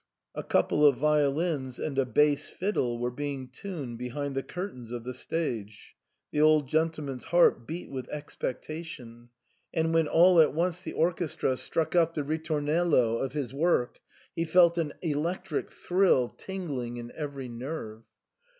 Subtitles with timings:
[0.33, 5.03] A couple of violins and a bass fiddle were being tuned behind the curtains of
[5.03, 5.95] the stage;
[6.31, 9.27] the old gentleman's heart beat with ex pectation;
[9.71, 13.99] and when all at once the orchestra struck up the ritornello of his work,
[14.35, 18.01] he felt an electric thrill tingling in every nerve.